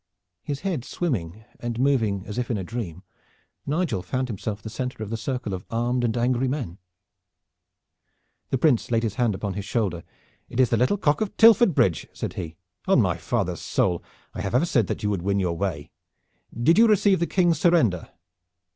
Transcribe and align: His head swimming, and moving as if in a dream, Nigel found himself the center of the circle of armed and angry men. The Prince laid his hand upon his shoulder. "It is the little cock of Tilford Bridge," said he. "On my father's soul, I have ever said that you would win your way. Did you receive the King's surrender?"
His 0.41 0.61
head 0.61 0.83
swimming, 0.83 1.45
and 1.59 1.79
moving 1.79 2.25
as 2.25 2.39
if 2.39 2.49
in 2.49 2.57
a 2.57 2.63
dream, 2.63 3.03
Nigel 3.67 4.01
found 4.01 4.29
himself 4.29 4.59
the 4.59 4.67
center 4.71 5.03
of 5.03 5.11
the 5.11 5.15
circle 5.15 5.53
of 5.53 5.63
armed 5.69 6.03
and 6.03 6.17
angry 6.17 6.47
men. 6.47 6.79
The 8.49 8.57
Prince 8.57 8.89
laid 8.89 9.03
his 9.03 9.13
hand 9.21 9.35
upon 9.35 9.53
his 9.53 9.63
shoulder. 9.65 10.03
"It 10.49 10.59
is 10.59 10.71
the 10.71 10.77
little 10.77 10.97
cock 10.97 11.21
of 11.21 11.37
Tilford 11.37 11.75
Bridge," 11.75 12.07
said 12.13 12.33
he. 12.33 12.55
"On 12.87 12.99
my 12.99 13.15
father's 13.15 13.61
soul, 13.61 14.01
I 14.33 14.41
have 14.41 14.55
ever 14.55 14.65
said 14.65 14.87
that 14.87 15.03
you 15.03 15.11
would 15.11 15.21
win 15.21 15.39
your 15.39 15.55
way. 15.55 15.91
Did 16.51 16.79
you 16.79 16.87
receive 16.87 17.19
the 17.19 17.27
King's 17.27 17.59
surrender?" 17.59 18.09